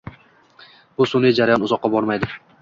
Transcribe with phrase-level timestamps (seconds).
[1.01, 2.33] bu sun’iy jarayon uzoqqa bormaydi.